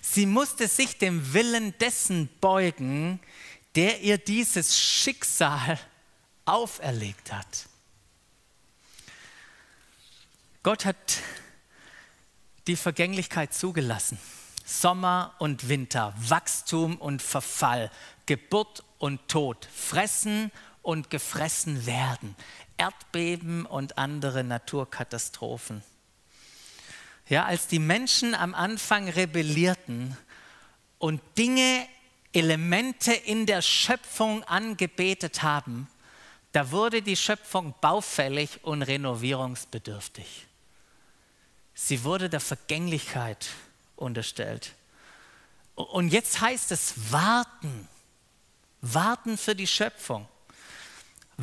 [0.00, 3.20] Sie musste sich dem Willen dessen beugen,
[3.74, 5.78] der ihr dieses Schicksal
[6.44, 7.66] auferlegt hat.
[10.62, 11.18] Gott hat
[12.66, 14.18] die Vergänglichkeit zugelassen.
[14.64, 17.90] Sommer und Winter, Wachstum und Verfall,
[18.26, 22.36] Geburt und Tod, Fressen und gefressen werden,
[22.80, 25.82] Erdbeben und andere Naturkatastrophen.
[27.28, 30.16] Ja, als die Menschen am Anfang rebellierten
[30.98, 31.86] und Dinge,
[32.32, 35.88] Elemente in der Schöpfung angebetet haben,
[36.52, 40.46] da wurde die Schöpfung baufällig und renovierungsbedürftig.
[41.74, 43.50] Sie wurde der Vergänglichkeit
[43.94, 44.72] unterstellt.
[45.74, 47.88] Und jetzt heißt es warten.
[48.80, 50.26] Warten für die Schöpfung.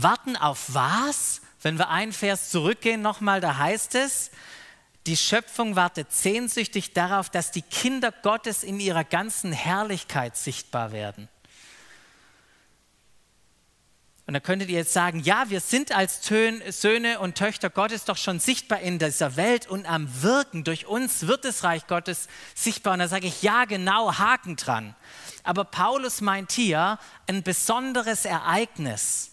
[0.01, 1.41] Warten auf was?
[1.61, 4.31] Wenn wir einen Vers zurückgehen nochmal, da heißt es,
[5.07, 11.29] die Schöpfung wartet sehnsüchtig darauf, dass die Kinder Gottes in ihrer ganzen Herrlichkeit sichtbar werden.
[14.27, 18.17] Und da könntet ihr jetzt sagen, ja, wir sind als Söhne und Töchter Gottes doch
[18.17, 20.65] schon sichtbar in dieser Welt und am Wirken.
[20.65, 22.93] Durch uns wird das Reich Gottes sichtbar.
[22.93, 24.97] Und da sage ich, ja, genau, Haken dran.
[25.43, 29.31] Aber Paulus meint hier ein besonderes Ereignis,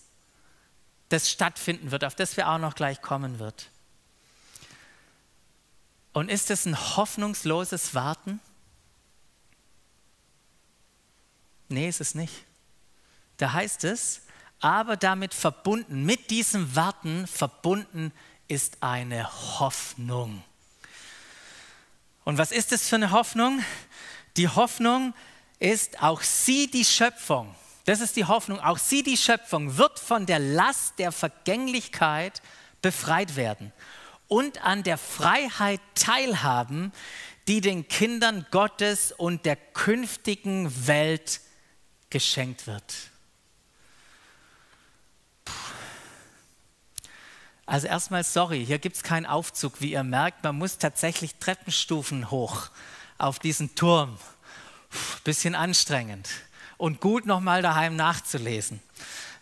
[1.08, 3.70] das stattfinden wird, auf das wir auch noch gleich kommen wird.
[6.12, 8.40] Und ist es ein hoffnungsloses Warten?
[11.68, 12.44] Nee, ist es nicht.
[13.36, 14.22] Da heißt es,
[14.60, 18.12] aber damit verbunden, mit diesem Warten verbunden
[18.48, 20.42] ist eine Hoffnung.
[22.24, 23.62] Und was ist es für eine Hoffnung?
[24.36, 25.14] Die Hoffnung
[25.58, 30.24] ist, auch sie, die Schöpfung, das ist die Hoffnung, auch sie, die Schöpfung, wird von
[30.26, 32.40] der Last der Vergänglichkeit
[32.80, 33.72] befreit werden
[34.26, 36.92] und an der Freiheit teilhaben,
[37.46, 41.40] die den Kindern Gottes und der künftigen Welt
[42.08, 42.94] geschenkt wird.
[47.66, 50.42] Also erstmal sorry, hier gibt es keinen Aufzug, wie ihr merkt.
[50.42, 52.70] Man muss tatsächlich Treppenstufen hoch
[53.18, 54.18] auf diesen Turm.
[55.24, 56.28] Bisschen anstrengend
[56.76, 58.80] und gut nochmal daheim nachzulesen.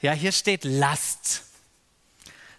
[0.00, 1.44] Ja, hier steht Last.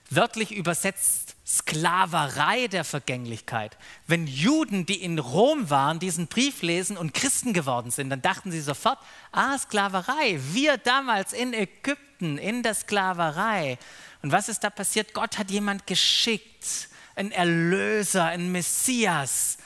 [0.09, 3.77] Wörtlich übersetzt Sklaverei der Vergänglichkeit.
[4.07, 8.51] Wenn Juden, die in Rom waren, diesen Brief lesen und Christen geworden sind, dann dachten
[8.51, 8.97] sie sofort,
[9.31, 13.77] ah, Sklaverei, wir damals in Ägypten, in der Sklaverei.
[14.21, 15.13] Und was ist da passiert?
[15.13, 19.57] Gott hat jemand geschickt, ein Erlöser, ein Messias,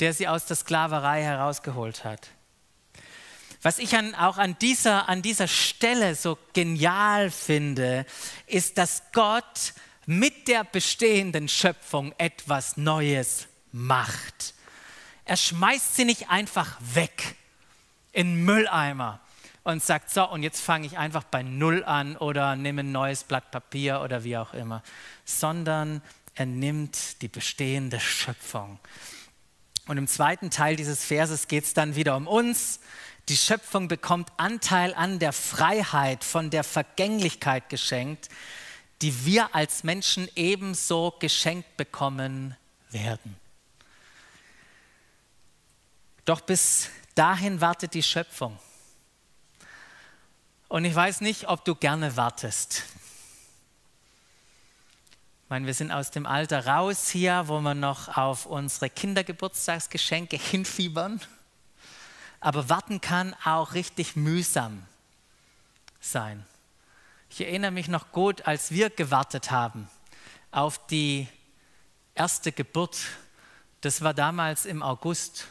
[0.00, 2.28] der sie aus der Sklaverei herausgeholt hat.
[3.62, 8.06] Was ich an, auch an dieser, an dieser Stelle so genial finde,
[8.46, 9.74] ist, dass Gott
[10.06, 14.54] mit der bestehenden Schöpfung etwas Neues macht.
[15.24, 17.34] Er schmeißt sie nicht einfach weg
[18.12, 19.20] in Mülleimer,
[19.68, 23.22] und sagt, so, und jetzt fange ich einfach bei Null an oder nehme ein neues
[23.22, 24.82] Blatt Papier oder wie auch immer,
[25.26, 26.00] sondern
[26.34, 28.78] er nimmt die bestehende Schöpfung.
[29.86, 32.80] Und im zweiten Teil dieses Verses geht es dann wieder um uns.
[33.28, 38.30] Die Schöpfung bekommt Anteil an der Freiheit von der Vergänglichkeit geschenkt,
[39.02, 42.56] die wir als Menschen ebenso geschenkt bekommen
[42.90, 43.36] werden.
[46.24, 48.58] Doch bis dahin wartet die Schöpfung.
[50.68, 52.84] Und ich weiß nicht, ob du gerne wartest.
[55.44, 60.36] Ich meine, wir sind aus dem Alter raus hier, wo wir noch auf unsere Kindergeburtstagsgeschenke
[60.36, 61.20] hinfiebern.
[62.40, 64.84] Aber warten kann auch richtig mühsam
[66.00, 66.44] sein.
[67.30, 69.88] Ich erinnere mich noch gut, als wir gewartet haben
[70.50, 71.28] auf die
[72.14, 72.98] erste Geburt.
[73.80, 75.48] Das war damals im August,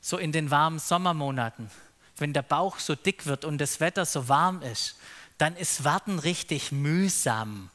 [0.00, 1.70] so in den warmen Sommermonaten.
[2.18, 4.96] wenn der Bauch so dick wird und das Wetter so warm ist,
[5.36, 7.68] dann ist Warten richtig mühsam.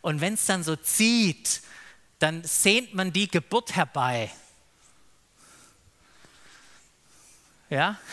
[0.00, 1.60] Und wenn es dann so zieht,
[2.18, 4.30] dann sehnt man die Geburt herbei.
[7.72, 7.98] Ja?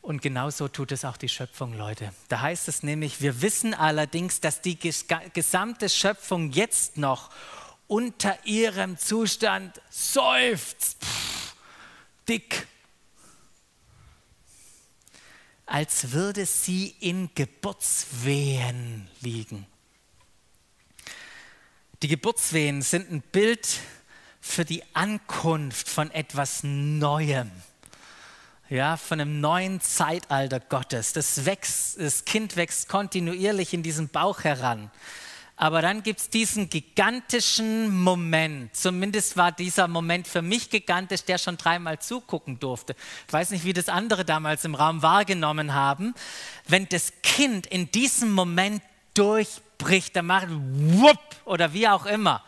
[0.00, 2.14] Und genauso tut es auch die Schöpfung, Leute.
[2.28, 7.30] Da heißt es nämlich, wir wissen allerdings, dass die gesamte Schöpfung jetzt noch
[7.88, 11.54] unter ihrem Zustand seufzt, Pff,
[12.26, 12.66] dick,
[15.66, 19.66] als würde sie in Geburtswehen liegen.
[22.00, 23.78] Die Geburtswehen sind ein Bild
[24.40, 27.50] für die Ankunft von etwas Neuem
[28.70, 31.12] ja, von einem neuen Zeitalter Gottes.
[31.12, 34.90] Das, wächst, das Kind wächst kontinuierlich in diesem Bauch heran.
[35.56, 41.36] Aber dann gibt es diesen gigantischen Moment, zumindest war dieser Moment für mich gigantisch, der
[41.38, 42.94] schon dreimal zugucken durfte.
[43.26, 46.14] Ich weiß nicht, wie das andere damals im Raum wahrgenommen haben.
[46.68, 48.82] Wenn das Kind in diesem Moment
[49.14, 52.44] durchbricht, dann macht wupp oder wie auch immer.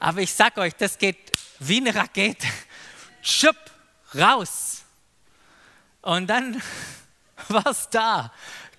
[0.00, 2.48] Aber ich sag euch, das geht wie eine Rakete.
[3.22, 3.56] Schupp,
[4.14, 4.82] raus.
[6.02, 6.60] Und dann
[7.48, 8.32] war es da.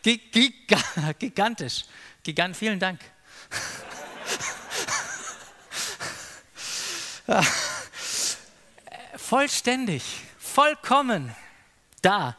[0.04, 1.86] gigantisch.
[2.24, 3.00] Gigant, vielen Dank.
[9.16, 10.04] Vollständig,
[10.38, 11.36] vollkommen
[12.02, 12.36] da.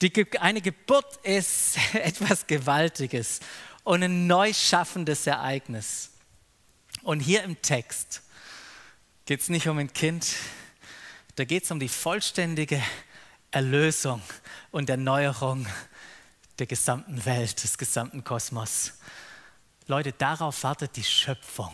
[0.00, 3.40] Die, eine Geburt ist etwas Gewaltiges
[3.84, 6.10] und ein neu schaffendes Ereignis.
[7.06, 8.20] Und hier im Text
[9.26, 10.26] geht es nicht um ein Kind,
[11.36, 12.82] da geht es um die vollständige
[13.52, 14.20] Erlösung
[14.72, 15.68] und Erneuerung
[16.58, 18.94] der gesamten Welt, des gesamten Kosmos.
[19.86, 21.70] Leute, darauf wartet die Schöpfung.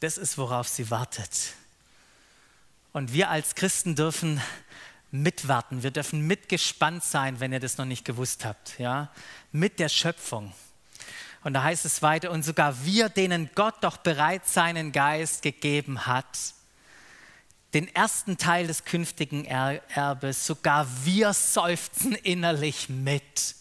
[0.00, 1.54] Das ist, worauf sie wartet.
[2.92, 4.38] Und wir als Christen dürfen
[5.10, 9.10] mitwarten, wir dürfen mitgespannt sein, wenn ihr das noch nicht gewusst habt, ja,
[9.50, 10.52] mit der Schöpfung.
[11.44, 16.06] Und da heißt es weiter, und sogar wir, denen Gott doch bereits seinen Geist gegeben
[16.06, 16.54] hat,
[17.74, 23.56] den ersten Teil des künftigen Erbes, sogar wir seufzen innerlich mit,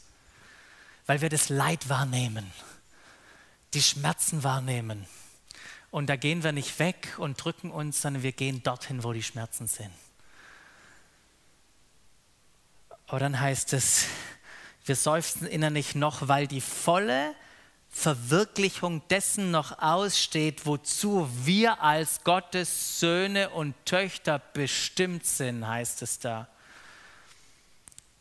[1.06, 2.52] weil wir das Leid wahrnehmen,
[3.74, 5.08] die Schmerzen wahrnehmen.
[5.92, 9.24] Und da gehen wir nicht weg und drücken uns, sondern wir gehen dorthin, wo die
[9.24, 9.92] Schmerzen sind.
[13.08, 14.06] Aber dann heißt es,
[14.86, 17.36] wir seufzen innerlich noch, weil die volle
[17.92, 26.18] Verwirklichung dessen noch aussteht, wozu wir als Gottes Söhne und Töchter bestimmt sind, heißt es
[26.18, 26.48] da.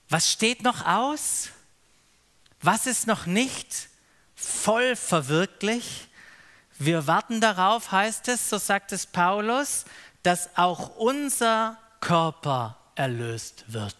[0.09, 1.51] Was steht noch aus?
[2.61, 3.89] Was ist noch nicht
[4.35, 6.09] voll verwirklicht?
[6.79, 9.85] Wir warten darauf, heißt es, so sagt es Paulus,
[10.23, 13.97] dass auch unser Körper erlöst wird.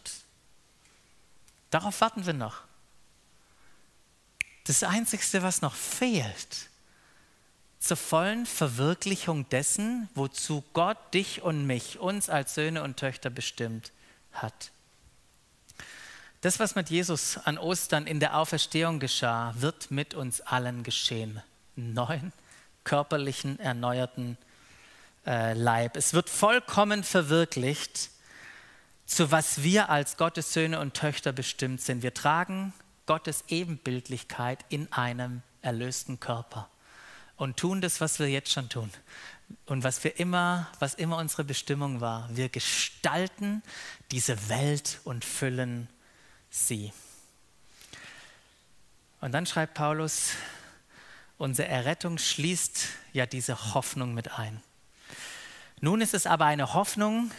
[1.71, 2.65] Darauf warten wir noch.
[4.71, 6.69] Das Einzige, was noch fehlt,
[7.81, 13.91] zur vollen Verwirklichung dessen, wozu Gott dich und mich, uns als Söhne und Töchter bestimmt
[14.33, 14.71] hat.
[16.43, 21.43] Das, was mit Jesus an Ostern in der Auferstehung geschah, wird mit uns allen geschehen.
[21.75, 22.33] Neuen,
[22.85, 24.39] körperlichen, erneuerten
[25.27, 25.97] äh, Leib.
[25.97, 28.11] Es wird vollkommen verwirklicht,
[29.05, 32.05] zu was wir als Gottes Söhne und Töchter bestimmt sind.
[32.05, 32.73] Wir tragen
[33.11, 36.71] Gottes Ebenbildlichkeit in einem erlösten Körper
[37.37, 38.89] und tun das, was wir jetzt schon tun
[39.67, 42.29] und was wir immer, was immer unsere Bestimmung war.
[42.31, 43.65] Wir gestalten
[44.13, 45.89] diese Welt und füllen
[46.51, 46.93] sie.
[49.21, 50.35] Und dann schreibt Paulus,
[51.37, 54.63] unsere Errettung schließt ja diese Hoffnung mit ein.
[55.81, 57.33] Nun ist es aber eine Hoffnung,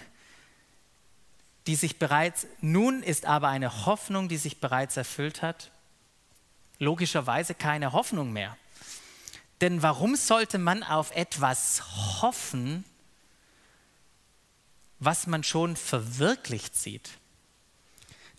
[1.67, 5.71] die sich bereits, nun ist aber eine Hoffnung, die sich bereits erfüllt hat,
[6.79, 8.57] logischerweise keine Hoffnung mehr.
[9.61, 11.83] Denn warum sollte man auf etwas
[12.21, 12.83] hoffen,
[14.97, 17.11] was man schon verwirklicht sieht?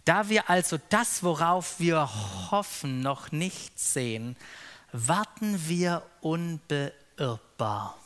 [0.05, 2.11] Da wir also das, worauf wir
[2.51, 4.37] hoffen, noch nicht sehen,
[4.91, 7.97] warten wir unbeirrbar,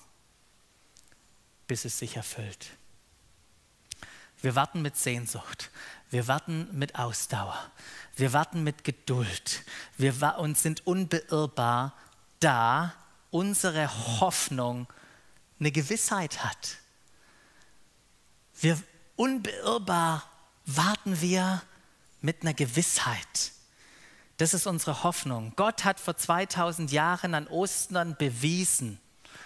[1.66, 2.68] bis es sich erfüllt.
[4.46, 5.72] Wir warten mit Sehnsucht.
[6.08, 7.58] Wir warten mit Ausdauer.
[8.14, 9.64] Wir warten mit Geduld.
[9.98, 11.92] Wir und sind unbeirrbar,
[12.38, 12.94] da
[13.32, 13.90] unsere
[14.20, 14.86] Hoffnung
[15.58, 16.76] eine Gewissheit hat.
[18.60, 18.80] Wir
[19.16, 20.22] unbeirrbar
[20.64, 21.60] warten wir
[22.20, 23.50] mit einer Gewissheit.
[24.36, 25.54] Das ist unsere Hoffnung.
[25.56, 29.00] Gott hat vor 2000 Jahren an Ostern bewiesen,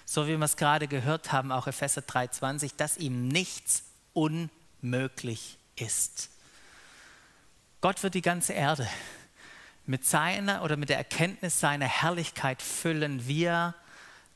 [0.05, 4.60] so wie wir es gerade gehört haben, auch Epheser 3,20, dass ihm nichts unmöglich
[5.76, 6.31] ist.
[7.81, 8.89] Gott wird die ganze Erde
[9.87, 13.74] mit seiner oder mit der Erkenntnis seiner Herrlichkeit füllen, wie er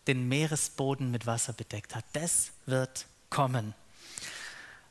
[0.07, 2.05] den Meeresboden mit Wasser bedeckt hat.
[2.13, 3.75] Das wird kommen.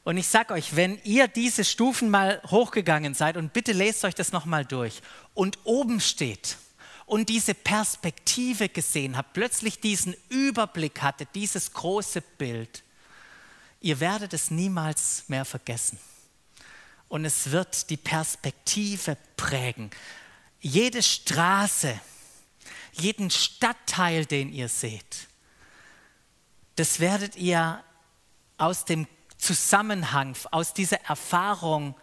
[0.03, 4.15] Und ich sage euch, wenn ihr diese Stufen mal hochgegangen seid, und bitte lest euch
[4.15, 5.01] das nochmal durch,
[5.33, 6.57] und oben steht
[7.05, 12.83] und diese Perspektive gesehen habt, plötzlich diesen Überblick hattet, dieses große Bild,
[13.83, 15.99] ihr werdet es niemals mehr vergessen.
[17.09, 19.91] Und es wird die Perspektive prägen.
[20.61, 21.99] Jede Straße,
[22.93, 25.27] jeden Stadtteil, den ihr seht,
[26.75, 27.83] das werdet ihr
[28.57, 29.05] aus dem
[29.37, 31.95] Zusammenhang, aus dieser Erfahrung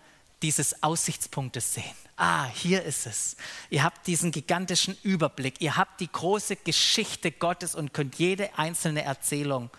[0.42, 1.96] dieses Aussichtspunktes sehen.
[2.16, 3.36] Ah, hier ist es.
[3.70, 5.60] Ihr habt diesen gigantischen Überblick.
[5.60, 9.70] Ihr habt die große Geschichte Gottes und könnt jede einzelne Erzählung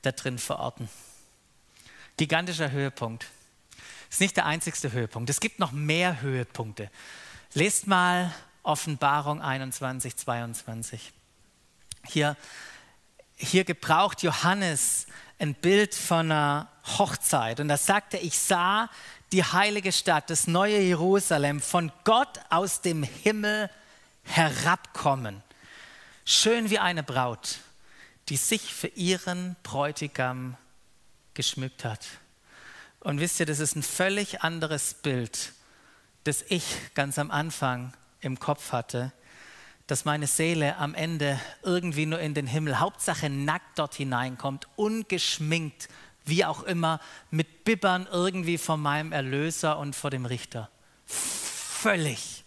[0.00, 0.88] da drin verorten.
[2.16, 3.26] Gigantischer Höhepunkt.
[4.10, 5.28] Ist nicht der einzigste Höhepunkt.
[5.30, 6.90] Es gibt noch mehr Höhepunkte.
[7.54, 11.12] Lest mal Offenbarung 21, 22.
[12.06, 12.36] Hier,
[13.36, 15.06] hier gebraucht Johannes
[15.38, 17.60] ein Bild von einer Hochzeit.
[17.60, 18.88] Und da sagt er, ich sah
[19.32, 23.68] die heilige Stadt, das neue Jerusalem, von Gott aus dem Himmel
[24.22, 25.42] herabkommen.
[26.24, 27.58] Schön wie eine Braut,
[28.28, 30.56] die sich für ihren Bräutigam
[31.34, 32.06] geschmückt hat.
[33.00, 35.52] Und wisst ihr, das ist ein völlig anderes Bild,
[36.24, 36.64] das ich
[36.94, 39.12] ganz am Anfang im Kopf hatte,
[39.86, 45.88] dass meine Seele am Ende irgendwie nur in den Himmel, Hauptsache nackt dort hineinkommt, ungeschminkt,
[46.24, 50.70] wie auch immer, mit Bibbern irgendwie vor meinem Erlöser und vor dem Richter.
[51.04, 52.44] Völlig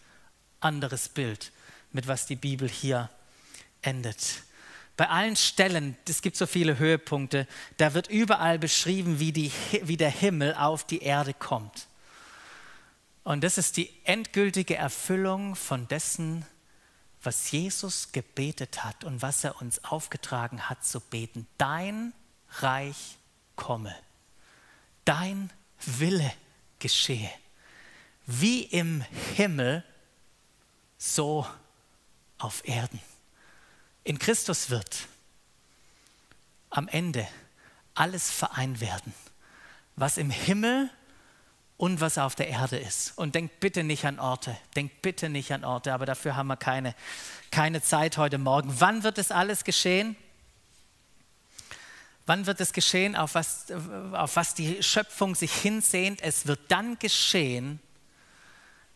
[0.60, 1.52] anderes Bild,
[1.92, 3.12] mit was die Bibel hier
[3.84, 4.42] endet.
[4.98, 9.52] Bei allen Stellen, es gibt so viele Höhepunkte, da wird überall beschrieben, wie, die,
[9.84, 11.88] wie der Himmel auf die Erde kommt.
[13.24, 16.46] Und das ist die endgültige Erfüllung von dessen,
[17.22, 21.46] was Jesus gebetet hat und was er uns aufgetragen hat zu beten.
[21.60, 22.14] Dein
[22.60, 23.18] Reich
[23.56, 23.96] komme,
[25.06, 25.52] dein
[25.86, 26.34] Wille
[26.80, 27.30] geschehe,
[28.26, 29.02] wie im
[29.36, 29.84] Himmel,
[30.98, 31.46] so
[32.40, 33.00] auf Erden.
[34.08, 35.06] In Christus wird
[36.70, 37.28] am Ende
[37.94, 39.14] alles vereint werden,
[39.98, 40.90] was im Himmel
[41.76, 43.18] und was auf der Erde ist.
[43.18, 46.56] Und denkt bitte nicht an Orte, denkt bitte nicht an Orte, aber dafür haben wir
[46.56, 46.96] keine,
[47.52, 48.74] keine Zeit heute Morgen.
[48.80, 50.16] Wann wird das alles geschehen?
[52.26, 53.66] Wann wird es geschehen, auf was,
[54.14, 56.22] auf was die Schöpfung sich hinsehnt?
[56.22, 57.82] Es wird dann geschehen,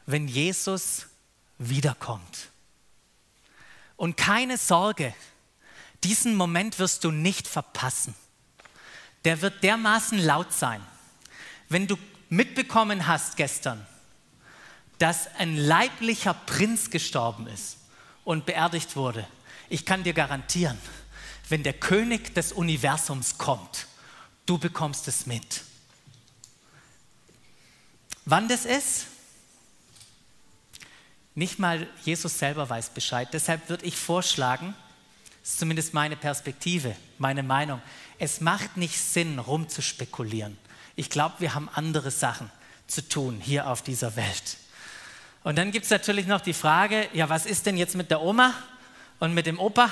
[0.06, 1.08] wenn Jesus
[1.58, 2.51] wiederkommt.
[4.02, 5.14] Und keine Sorge,
[6.04, 8.16] diesen Moment wirst du nicht verpassen.
[9.26, 10.82] Der wird dermaßen laut sein.
[11.70, 13.86] Wenn du mitbekommen hast gestern,
[14.98, 17.78] dass ein leiblicher Prinz gestorben ist
[18.24, 19.28] und beerdigt wurde,
[19.70, 20.80] ich kann dir garantieren,
[21.50, 23.86] wenn der König des Universums kommt,
[24.48, 25.62] du bekommst es mit.
[28.26, 29.06] Wann das ist?
[31.34, 33.30] Nicht mal Jesus selber weiß Bescheid.
[33.32, 34.76] Deshalb würde ich vorschlagen,
[35.42, 37.82] das ist zumindest meine Perspektive, meine Meinung,
[38.20, 40.58] es macht nicht Sinn, rumzuspekulieren.
[40.96, 42.52] Ich glaube, wir haben andere Sachen
[42.86, 44.58] zu tun hier auf dieser Welt.
[45.44, 48.22] Und dann gibt es natürlich noch die Frage, ja, was ist denn jetzt mit der
[48.22, 48.54] Oma
[49.20, 49.92] und mit dem Opa?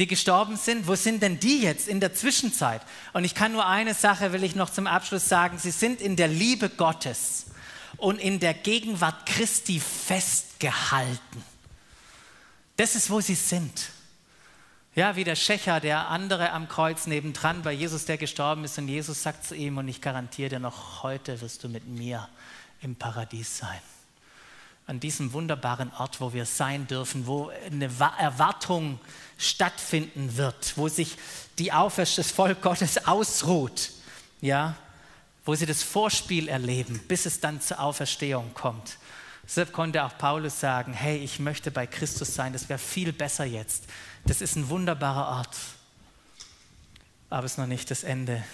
[0.00, 2.80] die gestorben sind, wo sind denn die jetzt in der Zwischenzeit?
[3.12, 6.16] Und ich kann nur eine Sache, will ich noch zum Abschluss sagen, sie sind in
[6.16, 7.46] der Liebe Gottes
[8.00, 11.44] und in der Gegenwart Christi festgehalten.
[12.76, 13.90] Das ist, wo sie sind.
[14.94, 18.88] Ja, wie der Schächer, der andere am Kreuz nebendran bei Jesus, der gestorben ist, und
[18.88, 22.28] Jesus sagt zu ihm, und ich garantiere dir noch, heute wirst du mit mir
[22.82, 23.80] im Paradies sein
[24.90, 27.88] an diesem wunderbaren Ort, wo wir sein dürfen, wo eine
[28.18, 28.98] Erwartung
[29.38, 31.16] stattfinden wird, wo sich
[31.60, 33.92] die Auferstehung, das Volk Gottes ausruht,
[34.40, 34.74] ja,
[35.44, 38.98] wo sie das Vorspiel erleben, bis es dann zur Auferstehung kommt.
[39.44, 43.44] Deshalb konnte auch Paulus sagen, hey, ich möchte bei Christus sein, das wäre viel besser
[43.44, 43.84] jetzt.
[44.26, 45.56] Das ist ein wunderbarer Ort,
[47.30, 48.44] aber es ist noch nicht das Ende.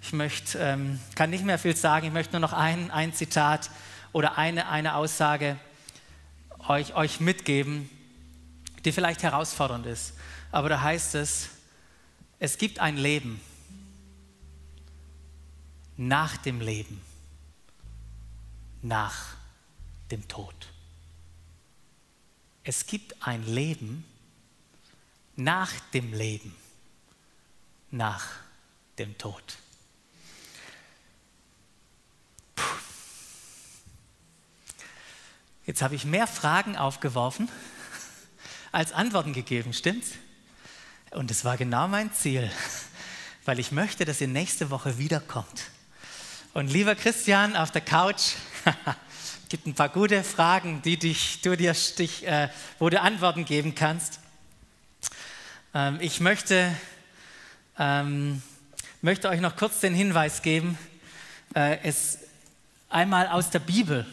[0.00, 3.70] Ich möchte, ähm, kann nicht mehr viel sagen, ich möchte nur noch ein, ein Zitat
[4.12, 5.58] oder eine, eine Aussage
[6.68, 7.90] euch, euch mitgeben,
[8.84, 10.14] die vielleicht herausfordernd ist.
[10.52, 11.48] Aber da heißt es,
[12.38, 13.40] es gibt ein Leben
[15.98, 17.00] nach dem Leben,
[18.82, 19.34] nach
[20.12, 20.54] dem Tod.
[22.62, 24.04] Es gibt ein Leben
[25.34, 26.54] nach dem Leben,
[27.90, 28.26] nach
[28.98, 29.42] dem Tod.
[35.66, 37.48] Jetzt habe ich mehr Fragen aufgeworfen
[38.72, 40.12] als Antworten gegeben, stimmt's?
[41.10, 42.50] Und es war genau mein Ziel,
[43.44, 45.70] weil ich möchte, dass ihr nächste Woche wiederkommt
[46.54, 48.32] und lieber Christian auf der Couch,
[49.50, 53.74] gibt ein paar gute Fragen, die dich, du dir, dich, äh, wo du Antworten geben
[53.74, 54.18] kannst.
[55.74, 56.74] Ähm, ich möchte,
[57.78, 58.42] ähm,
[59.02, 60.78] möchte euch noch kurz den Hinweis geben,
[61.54, 62.18] äh, es
[62.88, 64.06] einmal aus der Bibel.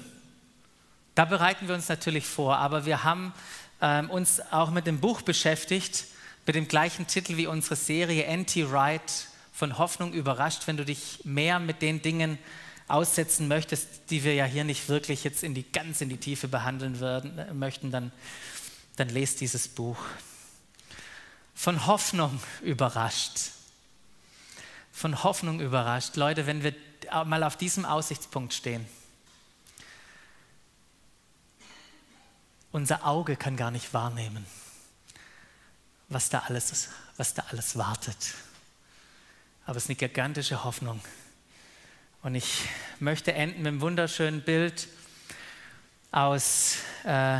[1.15, 3.33] Da bereiten wir uns natürlich vor, aber wir haben
[3.81, 6.03] ähm, uns auch mit dem Buch beschäftigt,
[6.45, 11.59] mit dem gleichen Titel wie unsere Serie Anti-Right von Hoffnung überrascht, wenn du dich mehr
[11.59, 12.37] mit den Dingen
[12.89, 16.49] aussetzen möchtest, die wir ja hier nicht wirklich jetzt in die, ganz in die Tiefe
[16.49, 18.11] behandeln würden, äh, möchten, dann,
[18.97, 19.97] dann lest dieses Buch.
[21.55, 23.51] Von Hoffnung überrascht.
[24.91, 26.17] Von Hoffnung überrascht.
[26.17, 26.75] Leute, wenn wir
[27.23, 28.85] mal auf diesem Aussichtspunkt stehen,
[32.73, 34.45] unser Auge kann gar nicht wahrnehmen,
[36.09, 38.17] was da alles, was da alles wartet.
[39.65, 40.99] Aber es ist eine gigantische Hoffnung.
[42.21, 42.61] Und ich
[42.99, 44.87] möchte enden mit einem wunderschönen Bild
[46.11, 47.39] aus, äh,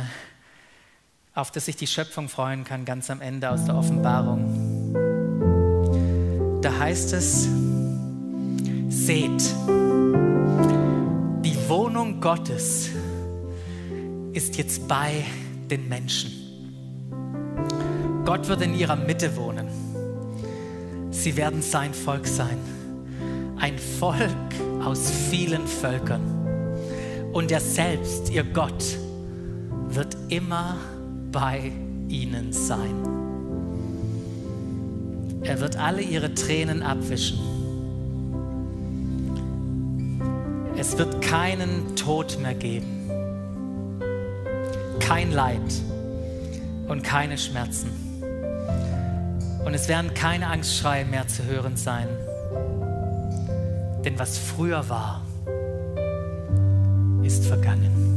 [1.34, 4.92] auf das sich die Schöpfung freuen kann, ganz am Ende aus der Offenbarung.
[6.62, 7.44] Da heißt es,
[8.88, 9.42] seht,
[11.44, 12.90] die Wohnung Gottes
[14.32, 15.24] ist jetzt bei
[15.70, 16.32] den Menschen.
[18.24, 19.85] Gott wird in ihrer Mitte wohnen.
[21.26, 22.56] Sie werden sein Volk sein.
[23.56, 24.30] Ein Volk,
[24.84, 26.22] aus vielen Völkern.
[27.32, 28.96] Und er selbst, ihr Gott,
[29.88, 30.76] wird immer
[31.32, 31.72] bei
[32.06, 32.94] ihnen sein.
[35.42, 37.40] Er wird alle ihre Tränen abwischen.
[40.76, 43.10] Es wird keinen Tod mehr geben,
[45.00, 45.82] kein Leid
[46.86, 48.05] und keine Schmerzen.
[49.66, 52.06] Und es werden keine Angstschreie mehr zu hören sein.
[54.04, 55.22] Denn was früher war,
[57.24, 58.15] ist vergangen.